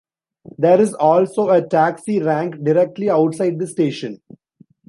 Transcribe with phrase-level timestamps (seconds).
[0.57, 4.19] There is also a Taxi rank directly outside the station.